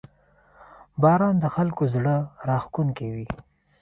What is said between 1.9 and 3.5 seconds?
زړه راښکونکی وي.